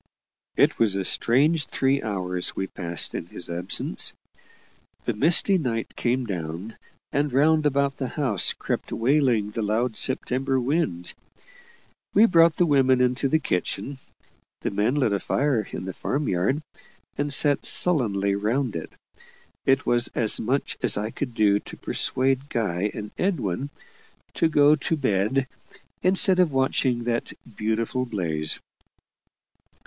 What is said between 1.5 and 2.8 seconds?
three hours we